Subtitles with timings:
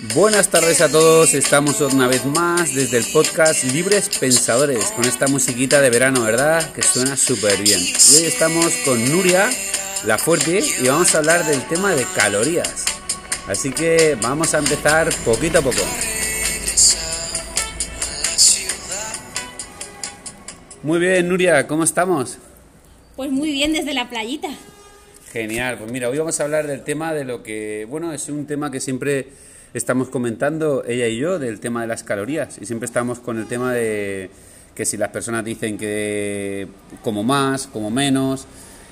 [0.00, 5.26] Buenas tardes a todos, estamos una vez más desde el podcast Libres Pensadores con esta
[5.26, 6.72] musiquita de verano, ¿verdad?
[6.72, 7.80] Que suena súper bien.
[7.80, 9.50] Y hoy estamos con Nuria,
[10.04, 12.84] la fuerte, y vamos a hablar del tema de calorías.
[13.48, 15.82] Así que vamos a empezar poquito a poco.
[20.84, 22.38] Muy bien, Nuria, ¿cómo estamos?
[23.16, 24.50] Pues muy bien desde la playita.
[25.32, 28.46] Genial, pues mira, hoy vamos a hablar del tema de lo que, bueno, es un
[28.46, 32.86] tema que siempre estamos comentando ella y yo del tema de las calorías y siempre
[32.86, 34.30] estamos con el tema de
[34.74, 36.68] que si las personas dicen que
[37.02, 38.46] como más, como menos,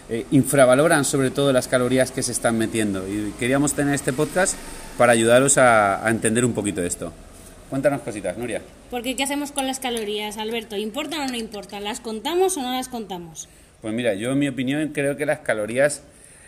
[0.08, 4.56] eh, infravaloran sobre todo las calorías que se están metiendo y queríamos tener este podcast
[4.96, 7.12] para ayudaros a, a entender un poquito esto.
[7.68, 8.62] Cuéntanos cositas, Nuria.
[8.90, 10.76] Porque ¿qué hacemos con las calorías, Alberto?
[10.76, 11.82] ¿Importan o no importan?
[11.82, 13.48] ¿Las contamos o no las contamos?
[13.82, 16.02] Pues mira, yo en mi opinión creo que las calorías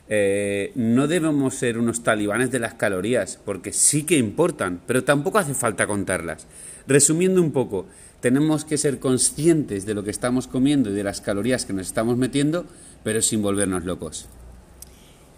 [0.09, 5.39] eh, no debemos ser unos talibanes de las calorías, porque sí que importan, pero tampoco
[5.39, 6.47] hace falta contarlas.
[6.87, 7.87] Resumiendo un poco,
[8.21, 11.87] tenemos que ser conscientes de lo que estamos comiendo y de las calorías que nos
[11.87, 12.65] estamos metiendo,
[13.05, 14.29] pero sin volvernos locos.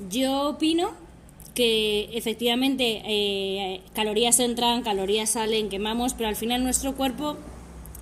[0.09, 0.93] Yo opino
[1.55, 7.37] que efectivamente eh, calorías entran, calorías salen, quemamos, pero al final nuestro cuerpo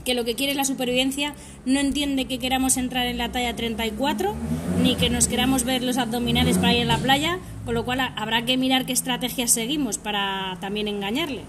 [0.08, 1.34] que lo que quiere es la supervivencia,
[1.66, 4.34] no entiende que queramos entrar en la talla 34,
[4.82, 8.00] ni que nos queramos ver los abdominales para ir a la playa, con lo cual
[8.16, 11.42] habrá que mirar qué estrategias seguimos para también engañarle.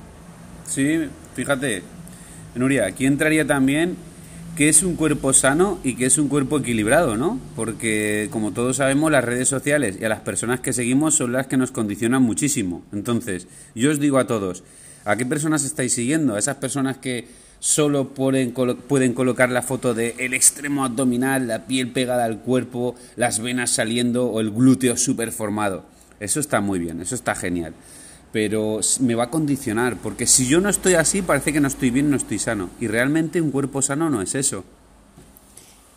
[0.68, 1.84] Sí, fíjate,
[2.54, 3.96] Nuria, aquí entraría también
[4.58, 7.40] que es un cuerpo sano y que es un cuerpo equilibrado, ¿no?
[7.56, 11.48] Porque como todos sabemos, las redes sociales y a las personas que seguimos son las
[11.48, 12.84] que nos condicionan muchísimo.
[12.92, 14.66] Entonces, yo os digo a todos,
[15.06, 16.36] ¿a qué personas estáis siguiendo?
[16.36, 17.26] A esas personas que
[17.60, 22.96] solo pueden, pueden colocar la foto de el extremo abdominal, la piel pegada al cuerpo,
[23.16, 25.86] las venas saliendo o el glúteo súper formado.
[26.20, 27.74] Eso está muy bien, eso está genial.
[28.32, 31.90] Pero me va a condicionar, porque si yo no estoy así, parece que no estoy
[31.90, 32.70] bien, no estoy sano.
[32.80, 34.64] Y realmente un cuerpo sano no es eso.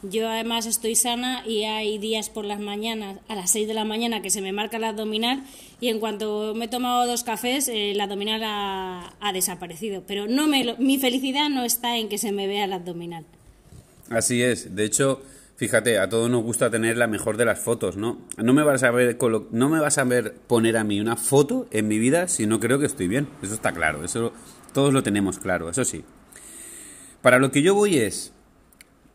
[0.02, 3.84] Yo además estoy sana y hay días por las mañanas, a las 6 de la
[3.84, 5.44] mañana, que se me marca el abdominal
[5.80, 10.02] y en cuanto me he tomado dos cafés, el abdominal ha, ha desaparecido.
[10.06, 13.24] Pero no me, mi felicidad no está en que se me vea el abdominal.
[14.10, 14.74] Así es.
[14.74, 15.22] De hecho,
[15.56, 18.18] fíjate, a todos nos gusta tener la mejor de las fotos, ¿no?
[18.36, 19.16] No me vas a ver,
[19.52, 22.58] no me vas a ver poner a mí una foto en mi vida si no
[22.58, 23.28] creo que estoy bien.
[23.40, 24.04] Eso está claro.
[24.04, 24.32] Eso
[24.72, 25.70] todos lo tenemos claro.
[25.70, 26.04] Eso sí.
[27.22, 28.32] Para lo que yo voy es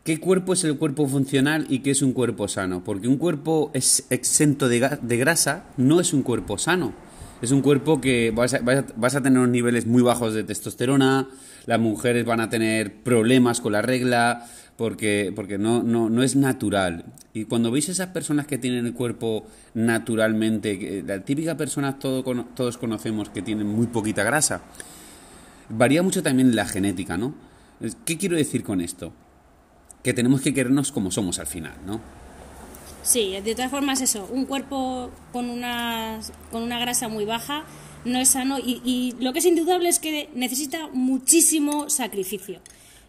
[0.04, 2.82] ¿Qué cuerpo es el cuerpo funcional y qué es un cuerpo sano?
[2.82, 4.78] Porque un cuerpo exento de,
[5.18, 6.94] grasa no es un cuerpo sano.
[7.42, 11.28] Es un cuerpo que vas a, tener niveles muy bajos de testosterona,
[11.66, 16.36] las mujeres van a tener problemas con la regla, porque, porque no, no, no es
[16.36, 17.04] natural.
[17.34, 22.78] Y cuando veis esas personas que tienen el cuerpo naturalmente, la típica persona todo, todos
[22.78, 24.62] conocemos que tienen muy poquita grasa,
[25.68, 27.34] varía mucho también la genética, ¿no?
[28.04, 29.12] ¿Qué quiero decir con esto?
[30.02, 32.00] Que tenemos que querernos como somos al final, ¿no?
[33.02, 36.20] Sí, de todas formas eso, un cuerpo con una,
[36.50, 37.64] con una grasa muy baja
[38.04, 42.60] no es sano y, y lo que es indudable es que necesita muchísimo sacrificio.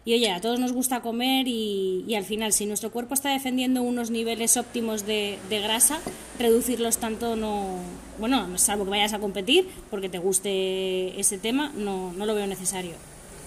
[0.04, 3.30] Y oye, a todos nos gusta comer y, y, al final, si nuestro cuerpo está
[3.30, 5.98] defendiendo unos niveles óptimos de, de, grasa,
[6.38, 7.76] reducirlos tanto no.
[8.18, 12.46] Bueno, salvo que vayas a competir, porque te guste ese tema, no, no lo veo
[12.46, 12.92] necesario.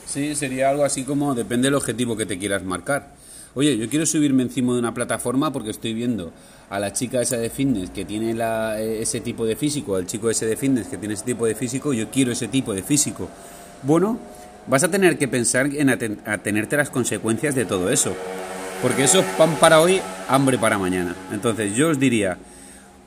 [0.05, 3.15] Sí, sería algo así como depende del objetivo que te quieras marcar
[3.55, 6.31] oye, yo quiero subirme encima de una plataforma porque estoy viendo
[6.69, 10.29] a la chica esa de fitness que tiene eh, ese tipo de físico, al chico
[10.29, 13.29] ese de fitness que tiene ese tipo de físico, yo quiero ese tipo de físico.
[13.83, 14.17] Bueno,
[14.67, 18.15] vas a tener que pensar en atenerte a las consecuencias de todo eso.
[18.81, 21.15] Porque eso es pan para hoy, hambre para mañana.
[21.31, 22.37] Entonces yo os diría,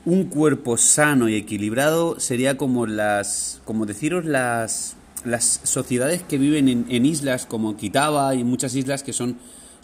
[0.05, 6.69] un cuerpo sano y equilibrado sería como las, como deciros las, las sociedades que viven
[6.69, 9.37] en, en islas como Kitaba y muchas islas que son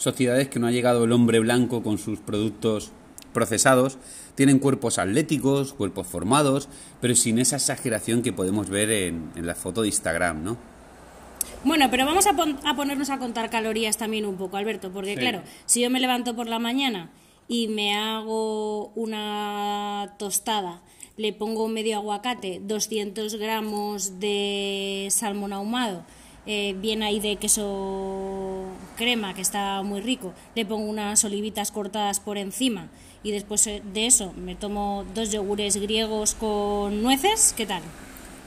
[0.03, 2.91] sociedades que no ha llegado el hombre blanco con sus productos
[3.33, 3.97] procesados,
[4.35, 6.69] tienen cuerpos atléticos, cuerpos formados,
[7.01, 10.57] pero sin esa exageración que podemos ver en, la foto de Instagram, ¿no?
[11.63, 15.81] Bueno, pero vamos a, ponernos a contar calorías también un poco, Alberto, porque claro, si
[15.81, 17.09] yo me levanto por la mañana
[17.47, 20.81] y me hago una tostada,
[21.15, 26.03] le pongo medio aguacate, 200 gramos de salmón ahumado,
[26.45, 32.19] eh, bien ahí de queso crema, que está muy rico, le pongo unas olivitas cortadas
[32.19, 32.87] por encima
[33.23, 37.81] y después eh, de eso me tomo dos yogures griegos con nueces, ¿qué tal?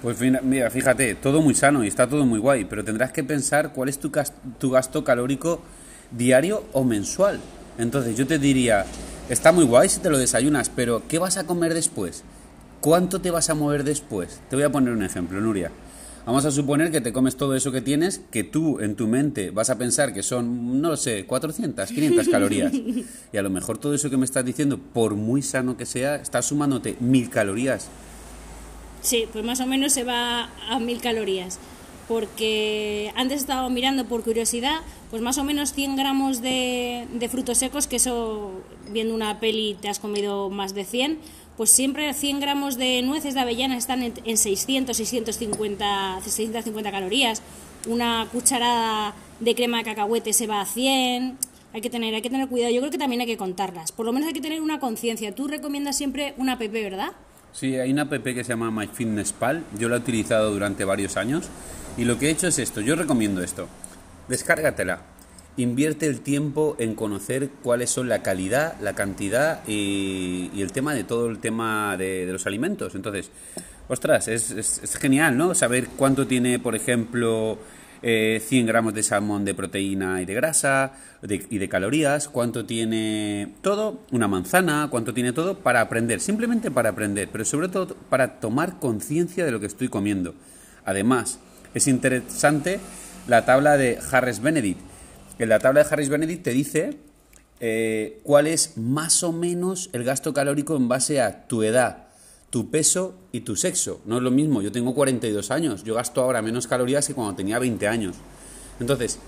[0.03, 3.73] Pues mira, fíjate, todo muy sano y está todo muy guay, pero tendrás que pensar
[3.73, 4.13] cuál es tu,
[4.59, 5.63] tu gasto calórico
[6.11, 7.41] diario o mensual.
[7.79, 8.85] Entonces yo te diría,
[9.29, 12.25] está muy guay si te lo desayunas, pero ¿qué vas a comer después?
[12.81, 14.41] ¿Cuánto te vas a mover después?
[14.51, 15.73] Te voy a poner un ejemplo, Nuria.
[16.27, 19.53] Vamos a suponer que te comes todo eso que tienes, que tú en tu mente
[19.53, 22.73] vas a pensar que son, no lo sé, 400, 500 calorías.
[23.33, 26.17] Y a lo mejor todo eso que me estás diciendo, por muy sano que sea,
[26.17, 27.89] estás sumándote mil calorías.
[29.03, 31.61] Sí, pues más o menos se va a mil calorías.
[32.09, 34.81] Porque antes estaba mirando por curiosidad,
[35.11, 38.51] pues más o menos 100 gramos de, de frutos secos, que eso,
[38.91, 41.19] viendo una peli, te has comido más de 100
[41.57, 47.43] pues siempre 100 gramos de nueces de avellana están en, 600, 650, 650 calorías.
[47.87, 51.39] Una cucharada de crema de cacahuete se va a 100.
[51.73, 52.73] Hay que tener, hay que tener cuidado.
[52.73, 53.93] Yo creo que también hay que contarlas.
[53.93, 55.35] Por lo menos hay que tener una conciencia.
[55.35, 57.13] Tú recomiendas siempre una app, ¿verdad?
[57.53, 59.65] Sí, hay una app que se llama MyFitnessPal.
[59.79, 61.49] Yo la he utilizado durante varios años.
[61.97, 62.83] Y lo que he hecho es esto.
[62.83, 63.67] Yo recomiendo esto.
[64.29, 65.16] Descárgatela
[65.57, 71.05] invierte el tiempo en conocer cuáles son la calidad, la cantidad y, el tema de
[71.05, 72.95] todo el tema de, los alimentos.
[72.95, 73.31] Entonces,
[73.89, 75.55] ostras, es, genial, ¿no?
[75.55, 77.59] Saber cuánto tiene, por ejemplo,
[78.03, 80.93] eh, 100 gramos de salmón de proteína y de grasa
[81.23, 86.91] y de calorías, cuánto tiene todo, una manzana, cuánto tiene todo, para aprender, simplemente para
[86.91, 90.35] aprender, pero sobre todo para tomar conciencia de lo que estoy comiendo.
[90.85, 91.41] Además,
[91.75, 92.79] es interesante
[93.27, 94.96] la tabla de Harris Benedict
[95.39, 96.97] en la tabla de Harris Benedict te dice
[97.61, 102.09] eh, cuál es más o menos el gasto calórico en base a tu edad,
[102.51, 104.01] tu peso y tu sexo.
[104.05, 107.35] No es lo mismo, yo tengo 42 años, yo gasto ahora menos calorías que cuando
[107.35, 108.17] tenía 20 años.
[108.81, 109.19] Entonces,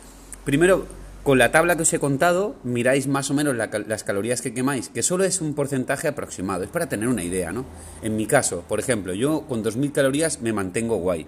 [0.45, 0.87] primero,
[1.23, 4.89] con la tabla que os he contado, miráis más o menos las calorías que quemáis,
[4.89, 7.67] que solo es un porcentaje aproximado, es para tener una idea, ¿no?
[8.03, 11.27] En mi caso, por ejemplo, yo con 2.000 calorías me mantengo guay.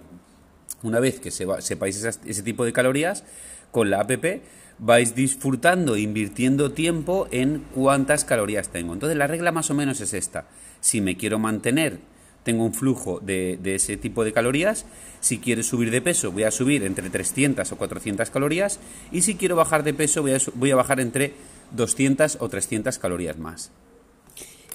[0.82, 3.24] Una vez que sepáis ese tipo de calorías,
[3.70, 4.42] con la APP
[4.80, 8.94] vais disfrutando, invirtiendo tiempo en cuántas calorías tengo.
[8.94, 10.46] Entonces la regla más o menos es esta.
[10.80, 11.98] Si me quiero mantener,
[12.42, 14.86] tengo un flujo de, ese tipo de calorías.
[15.20, 18.80] Si quiero subir de peso, voy a subir entre 300 o 400 calorías.
[19.12, 21.34] Y si quiero bajar de peso, voy a, voy a bajar entre
[21.72, 23.70] 200 o 300 calorías más.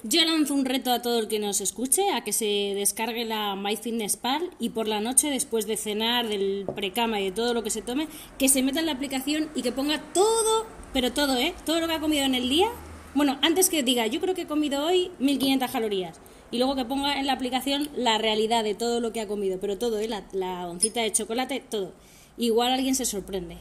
[0.08, 2.44] Yo lanzo un reto a todo el que nos escuche a que se
[2.76, 7.54] descargue la MyFitnessPal y por la noche, después de cenar, del precama y de todo
[7.54, 8.06] lo que se tome,
[8.38, 11.54] que se meta en la aplicación y que ponga todo, pero todo, ¿eh?
[11.64, 12.68] Todo lo que ha comido en el día.
[13.14, 16.20] Bueno, antes que diga, yo creo que he comido hoy 1500 calorías.
[16.52, 19.58] Y luego que ponga en la aplicación la realidad de todo lo que ha comido,
[19.58, 20.06] pero todo, ¿eh?
[20.06, 21.92] La, la oncita de chocolate, todo.
[22.38, 23.56] Igual alguien se sorprende.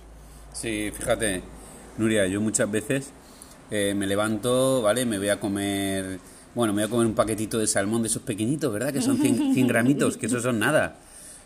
[0.53, 1.42] Sí, fíjate,
[1.97, 3.13] Nuria, yo muchas veces
[3.71, 5.07] eh, me levanto, ¿vale?
[5.07, 6.19] Me voy a comer
[6.56, 8.94] bueno, me voy a comer un paquetito de salmón de esos pequeñitos, ¿verdad?
[8.94, 10.96] Que son 100, gramitos, que eso son nada.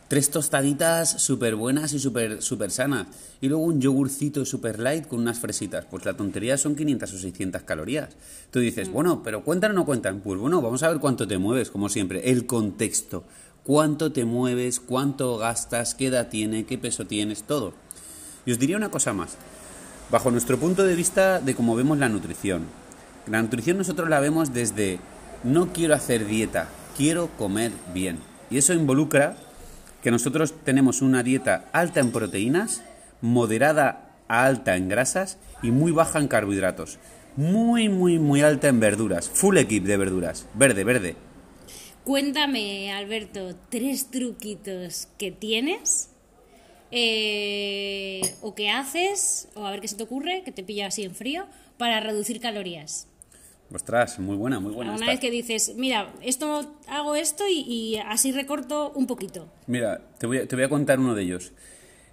[0.07, 3.07] Tres tostaditas súper buenas y súper super sanas.
[3.41, 5.85] Y luego un yogurcito súper light con unas fresitas.
[5.85, 8.09] Pues la tontería son 500 o 600 calorías.
[8.51, 8.93] Tú dices, mm.
[8.93, 10.21] bueno, pero cuentan o no cuentan.
[10.21, 12.31] Pues bueno, vamos a ver cuánto te mueves, como siempre.
[12.31, 13.23] El contexto.
[13.63, 17.73] Cuánto te mueves, cuánto gastas, qué edad tiene, qué peso tienes, todo.
[18.45, 19.37] Y os diría una cosa más.
[20.09, 22.63] Bajo nuestro punto de vista de cómo vemos la nutrición,
[23.29, 24.99] la nutrición nosotros la vemos desde
[25.43, 26.67] no quiero hacer dieta,
[26.97, 28.17] quiero comer bien.
[28.49, 29.37] Y eso involucra
[30.03, 32.83] que nosotros tenemos una dieta alta en proteínas,
[33.21, 36.97] moderada a alta en grasas y muy baja en carbohidratos.
[37.35, 39.29] Muy, muy, muy alta en verduras.
[39.29, 40.47] Full equip de verduras.
[40.55, 41.15] Verde, verde.
[42.03, 46.09] Cuéntame, Alberto, tres truquitos que tienes
[46.91, 51.03] eh, o que haces, o a ver qué se te ocurre, que te pilla así
[51.03, 51.45] en frío,
[51.77, 53.08] para reducir calorías.
[53.73, 54.95] Ostras, muy buena, muy buena.
[54.95, 59.47] Una vez que dices, mira, esto hago esto y, así recorto un poquito.
[59.67, 61.51] Mira, te voy, a, te voy a contar uno de ellos.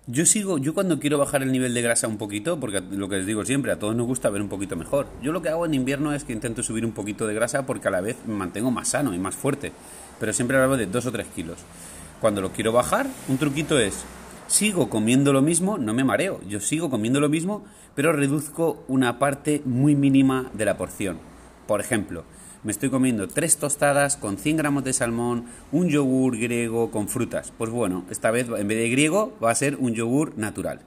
[0.09, 3.17] Yo sigo, yo cuando quiero bajar el nivel de grasa un poquito, porque lo que
[3.17, 5.09] les digo siempre, a todos nos gusta ver un poquito mejor.
[5.23, 7.89] Yo lo que hago en invierno es que intento subir un poquito de grasa porque
[7.89, 9.73] a la vez me mantengo más sano y más fuerte.
[10.21, 11.59] Pero siempre hablo de 2 o 3 kilos.
[12.21, 14.05] Cuando lo quiero bajar, un truquito es,
[14.47, 17.65] sigo comiendo lo mismo, no me mareo, yo sigo comiendo lo mismo,
[17.97, 21.19] pero reduzco una parte muy mínima de la porción.
[21.67, 22.25] Por ejemplo,
[22.63, 27.53] me estoy comiendo tres tostadas con 100 gramos de salmón, un yogur griego con frutas.
[27.57, 30.81] Pues bueno, esta vez en vez de griego va a ser un yogur natural.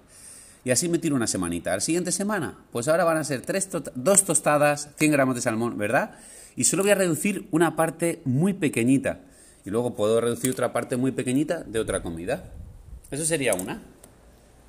[0.64, 1.74] Y así me tiro una semanita.
[1.74, 5.78] La siguiente semana, pues ahora van a ser tres dos tostadas, 100 gramos de salmón,
[5.78, 6.16] ¿verdad?
[6.56, 9.22] Y solo voy a reducir una parte muy pequeñita.
[9.66, 12.52] Y luego puedo reducir otra parte muy pequeñita de otra comida.
[13.12, 13.82] Eso sería una.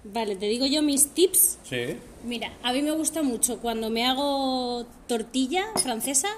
[0.05, 1.59] Vale, te digo yo mis tips.
[1.63, 1.97] Sí.
[2.25, 6.29] Mira, a mí me gusta mucho cuando me hago tortilla francesa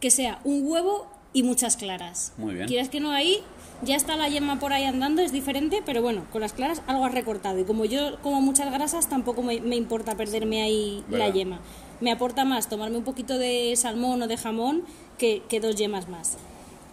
[0.00, 2.32] que sea un huevo y muchas claras.
[2.36, 2.66] Muy bien.
[2.66, 3.38] Quieres que no ahí,
[3.82, 7.04] ya está la yema por ahí andando, es diferente, pero bueno, con las claras algo
[7.04, 7.58] has recortado.
[7.58, 11.60] Y como yo como muchas grasas, tampoco me, importa perderme ahí la yema.
[12.00, 14.84] Me aporta más tomarme un poquito de salmón o de jamón
[15.18, 16.36] que, que dos yemas más.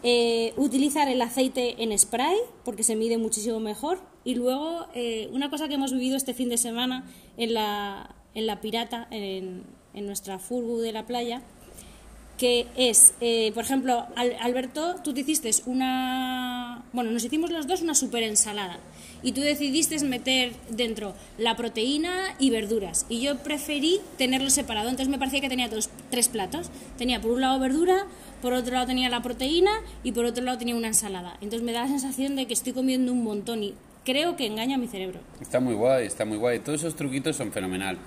[0.01, 3.99] eh, utilizar el aceite en spray, porque se mide muchísimo mejor.
[4.23, 7.05] Y luego, eh, una cosa que hemos vivido este fin de semana
[7.37, 11.41] en la, en la Pirata, en, en nuestra furgo de la playa,
[12.39, 17.81] que es, eh, por ejemplo, Alberto, tú te hiciste una, bueno, nos hicimos los dos
[17.81, 18.79] una super ensalada
[19.21, 23.05] y tú decidiste meter dentro la proteína y verduras.
[23.09, 27.31] Y yo preferí tenerlo separado, entonces me parecía que tenía dos, tres platos, tenía por
[27.31, 28.07] un lado verdura,
[28.41, 29.71] por otro lado tenía la proteína
[30.05, 32.71] y por otro lado tenía una ensalada, entonces me da la sensación de que estoy
[32.71, 33.73] comiendo un montón y
[34.05, 35.19] creo que engaña mi cerebro.
[35.41, 37.97] Está muy guay, está muy guay, todos esos truquitos son fenomenal.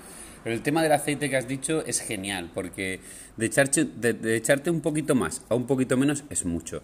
[0.43, 2.99] Pero el tema del aceite que has dicho es genial, porque
[3.37, 6.81] de echarte, de, echarte un poquito más a un poquito menos es mucho.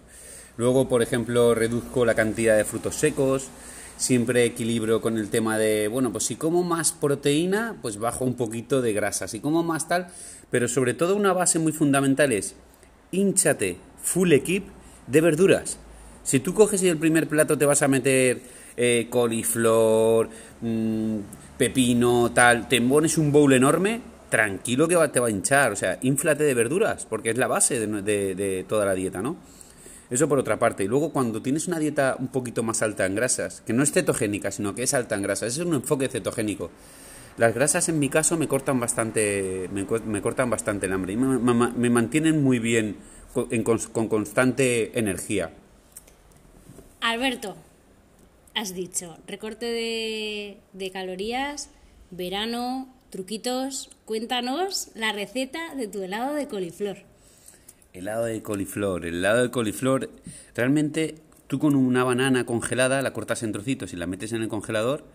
[0.58, 3.50] Luego, por ejemplo, reduzco la cantidad de frutos secos,
[3.98, 8.36] siempre equilibro con el tema de, bueno, pues si como más proteína, pues bajo un
[8.36, 10.08] poquito de grasa, si como más tal,
[10.50, 12.56] pero sobre todo una base muy fundamental es,
[13.12, 14.68] hinchate full equip
[15.08, 15.78] de verduras.
[16.24, 18.42] Si tú coges y el primer plato te vas a meter
[18.82, 20.30] eh, coliflor,
[20.62, 21.18] mmm,
[21.58, 25.74] pepino, tal, te pones un bowl enorme, tranquilo que te va a hinchar.
[25.74, 29.36] O sea, inflate de verduras, porque es la base de, toda la dieta, ¿no?
[30.10, 30.86] Eso por otra parte.
[30.86, 33.92] Y luego cuando tienes una dieta un poquito más alta en grasas, que no es
[33.92, 36.72] cetogénica, sino que es alta en grasas, es un enfoque cetogénico.
[37.38, 39.86] Las grasas en mi caso me cortan bastante, me,
[40.22, 42.96] cortan bastante el hambre y me, mantienen muy bien
[43.34, 45.52] con constante energía.
[47.02, 47.56] Alberto,
[48.60, 51.70] has dicho recorte de, calorías,
[52.12, 53.90] verano, truquitos.
[54.04, 56.98] Cuéntanos la receta de tu helado de coliflor.
[57.94, 59.06] Helado de coliflor.
[59.06, 60.10] El helado de coliflor,
[60.56, 61.16] realmente
[61.48, 65.06] tú con una banana congelada la cortas en trocitos y la metes en el congelador.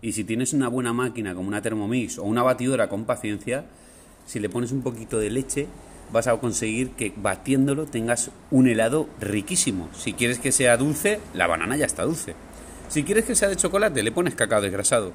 [0.00, 3.64] Y si tienes una buena máquina como una Thermomix o una batidora con paciencia,
[4.24, 5.66] si le pones un poquito de leche,
[6.12, 9.88] vas a conseguir que batiéndolo tengas un helado riquísimo.
[9.94, 12.36] Si quieres que sea dulce, la banana ya está dulce.
[12.88, 15.12] Si quieres que sea de chocolate, le pones cacao desgrasado.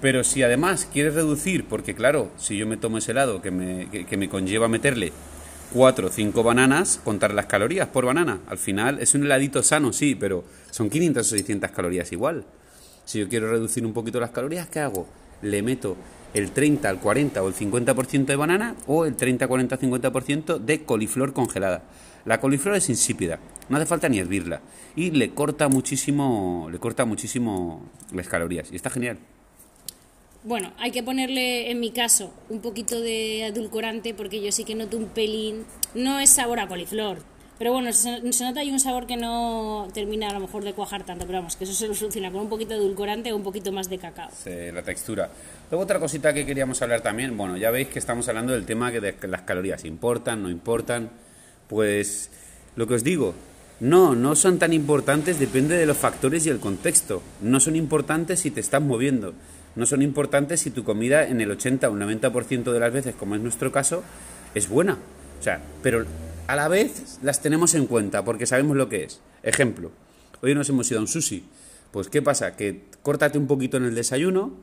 [0.00, 3.88] Pero si además quieres reducir, porque claro, si yo me tomo ese helado que me,
[3.88, 5.12] que, me conlleva meterle
[5.72, 8.40] cuatro o cinco bananas, contar las calorías por banana.
[8.46, 12.44] Al final es un heladito sano, sí, pero son 500 o 600 calorías igual.
[13.04, 15.06] Si yo quiero reducir un poquito las calorías, ¿qué hago?
[15.42, 15.96] Le meto
[16.34, 20.84] el 30, el 40 o el 50% de banana o el 30, 40, 50% de
[20.84, 21.82] coliflor congelada.
[22.24, 23.38] La coliflor es insípida,
[23.68, 24.60] no hace falta ni hervirla
[24.96, 29.18] y le corta muchísimo, le corta muchísimo las calorías y está genial.
[30.42, 34.74] Bueno, hay que ponerle, en mi caso, un poquito de edulcorante porque yo sí que
[34.74, 35.64] noto un pelín.
[35.94, 37.18] No es sabor a coliflor,
[37.58, 41.04] pero bueno, se, nota hay un sabor que no termina a lo mejor de cuajar
[41.04, 43.42] tanto, pero vamos, que eso se lo soluciona con un poquito de edulcorante o un
[43.42, 44.28] poquito más de cacao.
[44.32, 45.30] Sí, la textura.
[45.70, 48.90] Luego otra cosita que queríamos hablar también, bueno, ya veis que estamos hablando del tema
[48.90, 51.10] que de que las calorías importan, no importan.
[51.68, 52.30] Pues
[52.76, 53.34] lo que os digo,
[53.80, 57.22] no, no son tan importantes, depende de los factores y el contexto.
[57.40, 59.34] No son importantes si te estás moviendo.
[59.76, 63.14] No son importantes si tu comida en el 80 o el 90% de las veces,
[63.14, 64.04] como es nuestro caso,
[64.54, 64.98] es buena.
[65.40, 66.04] O sea, pero
[66.46, 69.20] a la vez las tenemos en cuenta porque sabemos lo que es.
[69.42, 69.90] Ejemplo,
[70.42, 71.44] hoy nos hemos ido a un sushi.
[71.90, 72.56] Pues ¿qué pasa?
[72.56, 74.54] Que córtate un poquito en el desayuno,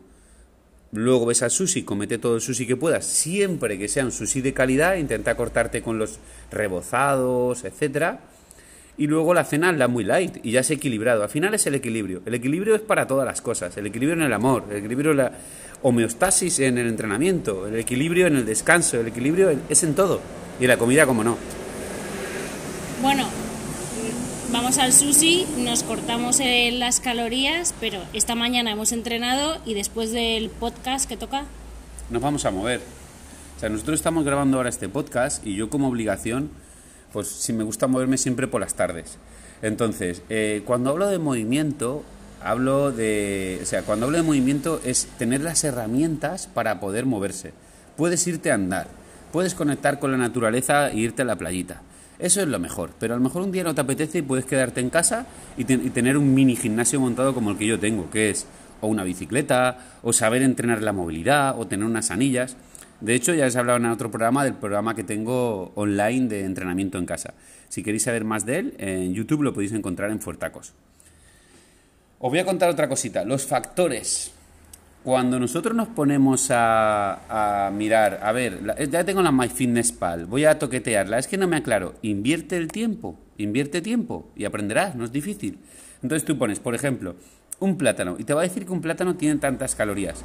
[0.93, 4.41] Luego ves al sushi, comete todo el sushi que puedas, siempre que sea un sushi
[4.41, 6.19] de calidad, intenta cortarte con los
[6.51, 8.19] rebozados, etcétera.
[8.98, 11.24] Y luego la cena la muy light y ya es equilibrado.
[11.24, 12.21] Al final es el equilibrio.
[12.25, 13.75] El equilibrio es para todas las cosas.
[13.77, 15.31] El equilibrio en el amor, el equilibrio en la
[15.81, 20.19] homeostasis en el entrenamiento, el equilibrio en el descanso, el equilibrio es en todo.
[20.60, 21.38] Y la comida, como no.
[23.01, 23.27] Bueno,
[24.51, 26.39] vamos al sushi, nos cortamos
[26.74, 31.46] las calorías, pero esta mañana hemos entrenado y después del podcast que toca...
[32.10, 32.81] Nos vamos a mover.
[33.55, 36.50] O sea, nosotros estamos grabando ahora este podcast y yo como obligación,
[37.13, 39.17] pues si me gusta moverme siempre por las tardes.
[39.62, 42.03] Entonces, eh, cuando hablo de movimiento,
[42.43, 43.60] hablo de...
[43.62, 47.53] O sea, cuando hablo de movimiento es tener las herramientas para poder moverse.
[47.96, 48.88] Puedes irte a andar,
[49.31, 51.81] puedes conectar con la naturaleza e irte a la playita
[52.22, 52.92] eso es lo mejor.
[53.00, 55.25] Pero a lo mejor un día no te apetece y puedes quedarte en casa
[55.58, 58.46] y, tener un mini gimnasio montado como el que yo tengo, que es
[58.80, 62.58] o una bicicleta, o saber entrenar la movilidad, o tener unas anillas.
[63.00, 66.46] De hecho, ya les he hablado en otro programa del programa que tengo online de
[66.46, 67.34] entrenamiento en casa.
[67.70, 70.74] Si queréis saber más de él, en YouTube lo podéis encontrar en Fuertacos.
[72.20, 73.24] Os voy a contar otra cosita.
[73.24, 74.32] Los factores
[75.03, 81.17] cuando nosotros nos ponemos a, mirar, a ver, ya tengo la MyFitnessPal, voy a toquetearla,
[81.17, 85.58] es que no me aclaro, invierte el tiempo, invierte tiempo y aprenderás, no es difícil.
[86.03, 87.15] Entonces tú pones, por ejemplo,
[87.60, 90.24] un plátano y te va a decir que un plátano tiene tantas calorías.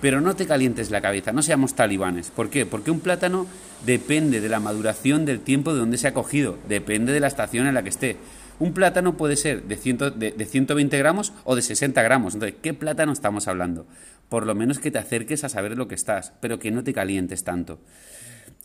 [0.00, 2.30] Pero no te calientes la cabeza, no seamos talibanes.
[2.30, 2.66] ¿Por qué?
[2.66, 3.46] Porque un plátano
[3.86, 7.66] depende de la maduración del tiempo de donde se ha cogido, depende de la estación
[7.66, 8.16] en la que esté.
[8.58, 12.34] Un plátano puede ser de, de, de 120 gramos o de 60 gramos.
[12.34, 13.86] Entonces, ¿qué plátano estamos hablando?
[14.28, 16.92] Por lo menos que te acerques a saber lo que estás, pero que no te
[16.92, 17.80] calientes tanto.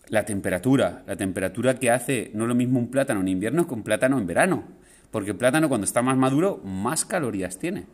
[0.08, 3.84] La temperatura, la temperatura que hace no lo mismo un plátano en invierno que un
[3.84, 4.64] plátano en verano,
[5.12, 7.86] porque el plátano cuando está más maduro más calorías tiene.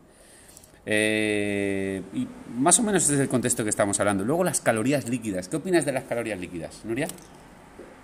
[0.88, 4.24] Eh, y más o menos ese es el contexto que estamos hablando.
[4.24, 5.48] Luego las calorías líquidas.
[5.48, 7.08] ¿Qué opinas de las calorías líquidas, Nuria?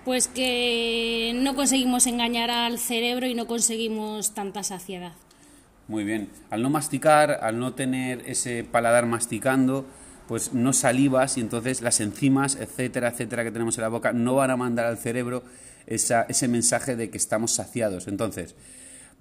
[0.05, 5.13] Pues que no conseguimos engañar al cerebro y no conseguimos tanta saciedad.
[5.89, 6.29] Muy bien.
[6.51, 9.87] Al no masticar, al no tener ese paladar masticando,
[10.29, 14.35] pues no salivas y entonces las enzimas, etcétera, etcétera, que tenemos en la boca, no
[14.35, 15.43] van a mandar al cerebro
[15.87, 18.09] ese mensaje de que estamos saciados.
[18.09, 18.55] Entonces,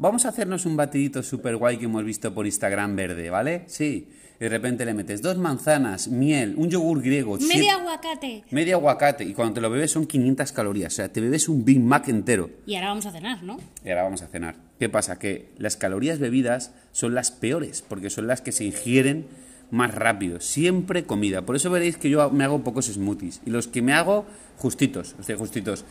[0.01, 3.65] Vamos a hacernos un batidito super guay que hemos visto por Instagram verde, ¿vale?
[3.67, 4.09] Sí.
[4.41, 7.37] De repente le metes dos manzanas, miel, un yogur griego.
[7.37, 8.43] Media aguacate.
[8.49, 9.23] Media aguacate.
[9.23, 10.93] Y cuando te lo bebes son 500 calorías.
[10.93, 12.49] O sea, te bebes un Big Mac entero.
[12.65, 13.59] Y ahora vamos a cenar, ¿no?
[13.85, 14.55] Y ahora vamos a cenar.
[14.79, 15.19] ¿Qué pasa?
[15.19, 19.27] Que las calorías bebidas son las peores, porque son las que se ingieren
[19.69, 20.39] más rápido.
[20.39, 21.43] Siempre comida.
[21.43, 23.41] Por eso veréis que yo me hago pocos smoothies.
[23.45, 24.25] Y los que me hago,
[24.57, 25.15] justitos.
[25.19, 25.85] O sea, justitos.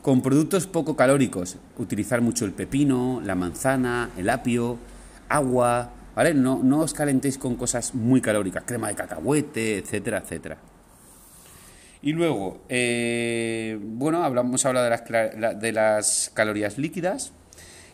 [0.00, 4.78] Con productos poco calóricos, utilizar mucho el pepino, la manzana, el apio,
[5.28, 6.34] agua, ¿vale?
[6.34, 10.58] No, no os calentéis con cosas muy calóricas, crema de cacahuete, etcétera, etcétera.
[12.02, 17.32] Y luego, eh, bueno, hablamos ahora de las, de las calorías líquidas.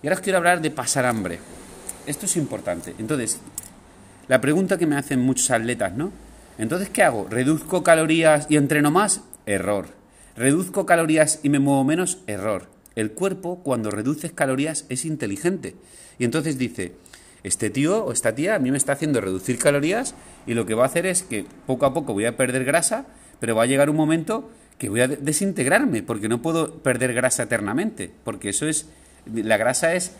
[0.03, 1.39] Y ahora os quiero hablar de pasar hambre.
[2.09, 2.97] Esto es importante.
[2.99, 3.39] Entonces,
[4.27, 6.11] la pregunta que me hacen muchos atletas, ¿no?
[6.59, 7.29] Entonces, ¿qué hago?
[7.31, 9.21] ¿Reduzco calorías y entreno más?
[9.47, 9.87] Error.
[10.35, 12.71] Reduzco calorías y me muevo menos, error.
[12.97, 15.77] El cuerpo, cuando reduces calorías, es inteligente.
[16.19, 16.95] Y entonces dice,
[17.43, 20.15] este tío o esta tía a mí me está haciendo reducir calorías
[20.47, 23.07] y lo que va a hacer es que poco a poco voy a perder grasa,
[23.41, 27.45] pero va a llegar un momento que voy a desintegrarme, porque no puedo perder grasa
[27.45, 28.87] eternamente, porque eso es,
[29.33, 30.13] la grasa es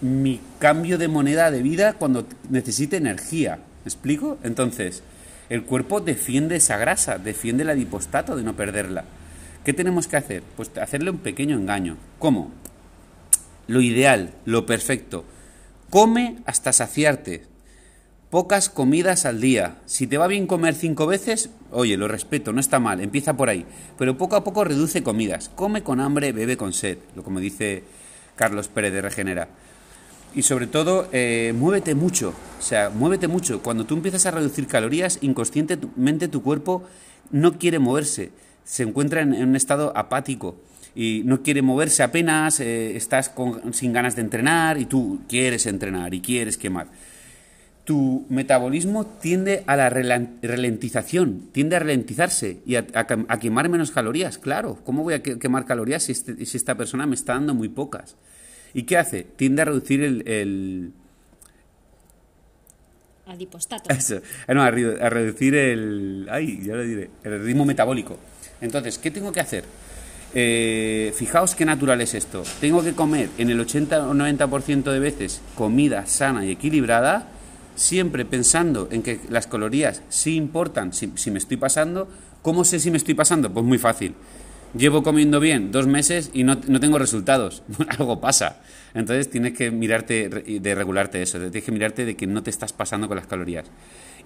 [0.00, 3.56] mi cambio de moneda de vida cuando necesite energía.
[3.84, 4.38] ¿Me explico?
[4.42, 5.02] Entonces,
[5.48, 9.04] el cuerpo defiende esa grasa, defiende el adipostato de no perderla.
[9.64, 10.42] ¿Qué tenemos que hacer?
[10.56, 11.96] Pues hacerle un pequeño engaño.
[12.18, 12.50] ¿Cómo?
[13.66, 15.24] Lo ideal, lo perfecto.
[15.90, 17.42] Come hasta saciarte.
[18.30, 19.78] Pocas comidas al día.
[19.86, 23.48] Si te va bien comer cinco veces, oye, lo respeto, no está mal, empieza por
[23.48, 23.66] ahí.
[23.98, 25.48] Pero poco a poco reduce comidas.
[25.48, 27.82] Come con hambre, bebe con sed, como dice
[28.36, 29.48] Carlos Pérez de Regenera.
[30.32, 32.34] Y sobre todo, eh, muévete mucho.
[32.60, 33.60] O sea, muévete mucho.
[33.60, 36.84] Cuando tú empiezas a reducir calorías, inconscientemente tu cuerpo
[37.32, 38.30] no quiere moverse
[38.70, 40.56] se encuentra en, un estado apático
[40.94, 43.32] y no quiere moverse apenas, eh, estás
[43.72, 46.88] sin ganas de entrenar y tú quieres entrenar y quieres quemar.
[47.84, 52.84] Tu metabolismo tiende a la ralentización, tiende a ralentizarse y a,
[53.40, 54.78] quemar menos calorías, claro.
[54.84, 58.16] ¿Cómo voy a quemar calorías este, si, esta persona me está dando muy pocas?
[58.74, 59.24] ¿Y qué hace?
[59.24, 60.92] Tiende a reducir el, el
[63.26, 63.90] adipostato.
[63.94, 68.18] Eso, ah, no, a, reducir el, ay, ya lo diré, el ritmo metabólico.
[68.60, 69.64] Entonces, ¿qué tengo que hacer?
[70.32, 72.42] Eh, fijaos qué natural es esto.
[72.60, 77.28] Tengo que comer en el 80 o 90% de veces comida sana y equilibrada,
[77.74, 82.08] siempre pensando en que las calorías sí importan si, me estoy pasando.
[82.42, 83.52] ¿Cómo sé si me estoy pasando?
[83.52, 84.14] Pues muy fácil.
[84.72, 87.64] Llevo comiendo bien dos meses y no, no tengo resultados.
[87.88, 88.60] Algo pasa.
[88.94, 91.38] Entonces tienes que mirarte de regularte eso.
[91.38, 93.66] Tienes que mirarte de que no te estás pasando con las calorías.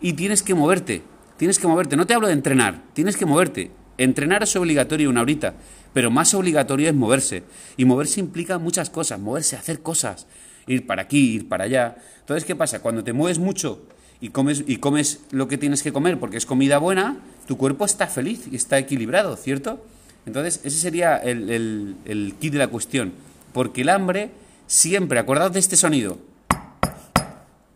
[0.03, 1.03] Y tienes que moverte.
[1.39, 1.97] Tienes que moverte.
[1.97, 2.83] No te hablo de entrenar.
[2.93, 3.71] Tienes que moverte.
[3.97, 5.55] Entrenar es obligatorio una horita,
[5.95, 7.45] pero más obligatorio es moverse.
[7.79, 10.27] Y moverse implica muchas cosas, moverse, hacer cosas,
[10.67, 11.97] ir para aquí, ir para allá.
[12.21, 12.83] Entonces, ¿qué pasa?
[12.83, 13.81] Cuando te mueves mucho
[14.21, 17.85] y comes, y comes lo que tienes que comer porque es comida buena, tu cuerpo
[17.85, 19.83] está feliz y está equilibrado, ¿cierto?
[20.27, 23.13] Entonces, ese sería el, el, kit de la cuestión.
[23.53, 24.31] Porque el hambre
[24.67, 26.19] siempre, acordaos de este sonido,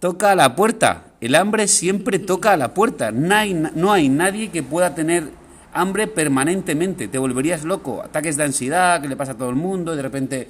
[0.00, 1.04] toca a la puerta.
[1.20, 3.12] El hambre siempre toca a la puerta.
[3.12, 5.37] No hay, no hay nadie que pueda tener
[5.72, 9.94] hambre permanentemente, te volverías loco, ataques de ansiedad que le pasa a todo el mundo,
[9.94, 10.48] de repente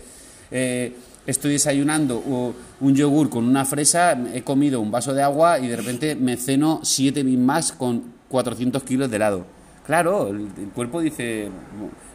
[0.51, 0.95] eh,
[1.27, 5.77] estoy desayunando un yogur con una fresa, he comido un vaso de agua y de
[5.77, 9.47] repente me ceno 7 Big más con 400 kilos de helado.
[9.87, 11.49] Claro, el, cuerpo dice,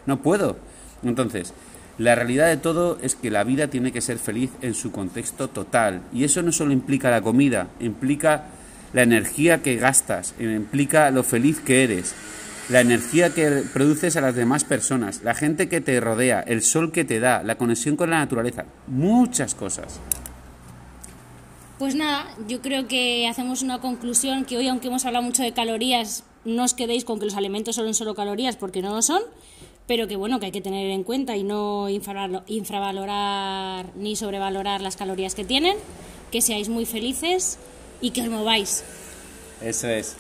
[0.06, 0.58] no puedo.
[1.04, 1.54] Entonces,
[1.98, 5.48] la realidad de todo es que la vida tiene que ser feliz en su contexto
[5.48, 6.02] total.
[6.14, 8.46] Y eso no solo implica la comida, implica
[8.94, 12.14] la energía que gastas, implica lo feliz que eres,
[12.70, 16.92] la energía que produces a las demás personas, la gente que te rodea, el sol
[16.92, 20.00] que te da, la conexión con la naturaleza, muchas cosas.
[21.80, 25.52] Pues nada, yo creo que hacemos una conclusión que hoy, aunque hemos hablado mucho de
[25.52, 29.22] calorías, no os quedéis con que los alimentos son solo calorías porque no lo son,
[29.86, 34.96] pero que bueno, que hay que tener en cuenta y no infravalorar ni sobrevalorar las
[34.96, 35.76] calorías que tienen,
[36.32, 37.58] que seáis muy felices
[38.00, 38.84] y que os mováis.
[39.62, 40.16] Eso es.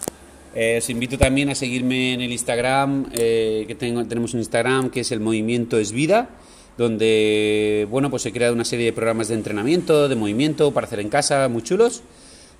[0.55, 4.99] Eh, os invito también a seguirme en el Instagram, eh, que tenemos un Instagram que
[4.99, 6.29] es el Movimiento es Vida,
[6.77, 10.99] donde bueno pues he creado una serie de programas de entrenamiento, de movimiento para hacer
[10.99, 12.03] en casa, muy chulos.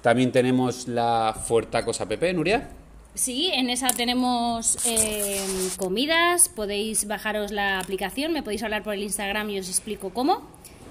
[0.01, 2.69] También tenemos la Fuertacos app, Nuria.
[3.13, 5.39] Sí, en esa tenemos eh,
[5.77, 10.41] comidas, podéis bajaros la aplicación, me podéis hablar por el Instagram y os explico cómo.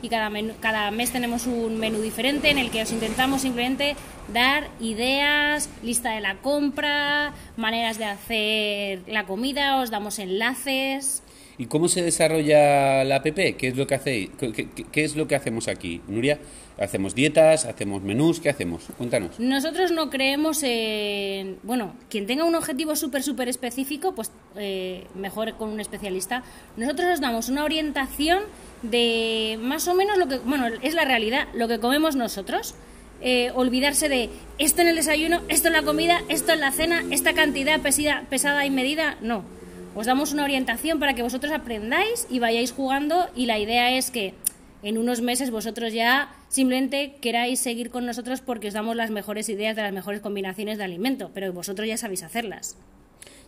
[0.02, 3.96] Y cada, cada mes tenemos un menú diferente en el que os intentamos simplemente
[4.32, 11.22] dar ideas, lista de la compra, maneras de hacer la comida, os damos enlaces.
[11.62, 13.24] ¿Y cómo se desarrolla la app?
[13.24, 14.30] ¿Qué es lo que hacéis?
[14.90, 16.40] ¿Qué, es lo que hacemos aquí, Nuria?
[16.76, 17.66] ¿Hacemos dietas?
[17.66, 18.40] ¿Hacemos menús?
[18.40, 18.88] ¿Qué hacemos?
[18.98, 19.38] Cuéntanos.
[19.38, 21.58] Nosotros no creemos en...
[21.62, 26.42] Bueno, quien tenga un objetivo súper, súper específico, pues eh, mejor con un especialista.
[26.76, 28.40] Nosotros os damos una orientación
[28.82, 30.38] de más o menos lo que...
[30.38, 32.74] Bueno, es la realidad, lo que comemos nosotros.
[33.20, 37.04] Eh, olvidarse de esto en el desayuno, esto en la comida, esto en la cena,
[37.12, 39.16] esta cantidad pesida, pesada y medida.
[39.20, 39.61] No
[39.94, 44.10] os damos una orientación para que vosotros aprendáis y vayáis jugando y la idea es
[44.10, 44.34] que
[44.82, 49.48] en unos meses vosotros ya simplemente queráis seguir con nosotros porque os damos las mejores
[49.48, 52.76] ideas de las mejores combinaciones de alimento, pero vosotros ya sabéis hacerlas.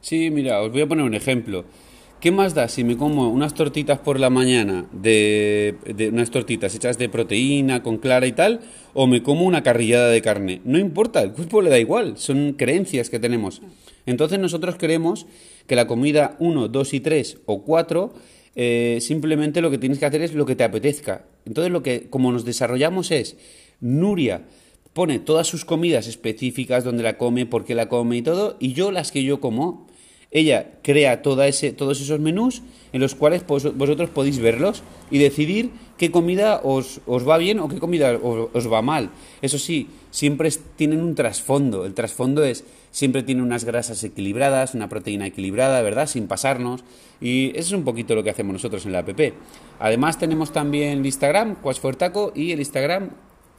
[0.01, 1.65] Sí, mira, os voy a poner un ejemplo.
[2.21, 5.77] ¿Qué más da si me como unas tortitas por la mañana, de,
[6.11, 8.61] unas tortitas hechas de proteína, con clara y tal,
[8.95, 10.61] o me como una carrillada de carne?
[10.65, 13.61] No importa, el cuerpo le da igual, son creencias que tenemos.
[14.07, 15.27] Entonces nosotros queremos
[15.67, 18.13] que la comida 1, 2 y 3 o 4
[18.57, 21.25] eh, simplemente lo que tienes que hacer es lo que te apetezca.
[21.45, 23.37] Entonces lo que como nos desarrollamos es
[23.81, 24.43] Nuria
[24.93, 28.73] pone todas sus comidas específicas donde la come, por qué la come y todo, y
[28.73, 29.87] yo las que yo como.
[30.35, 36.61] Ella crea todos esos menús en los cuales vosotros podéis verlos y decidir qué comida
[36.65, 39.11] os, va bien o qué comida os, os va mal.
[39.43, 41.87] Eso sí, siempre tienen un trasfondo.
[41.87, 46.09] El trasfondo es siempre tiene unas grasas equilibradas, una proteína equilibrada, ¿verdad?
[46.09, 46.83] Sin pasarnos.
[47.21, 49.11] Y eso es un poquito lo que hacemos nosotros en la app.
[49.79, 53.11] Además tenemos también el Instagram, Cuasfuertaco, y el Instagram...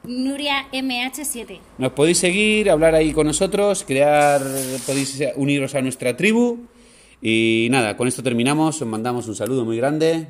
[0.04, 1.60] Nuria MH7.
[1.78, 4.42] Nos podéis seguir, hablar ahí con nosotros, crear,
[4.86, 6.60] podéis uniros a nuestra tribu.
[7.22, 10.28] Y nada, con esto terminamos, os mandamos un saludo muy grande.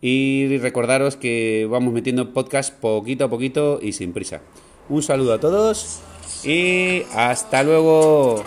[0.00, 4.42] Y recordaros que vamos metiendo podcast poquito a poquito y sin prisa.
[4.88, 6.00] Un saludo a todos
[6.44, 8.44] y hasta luego.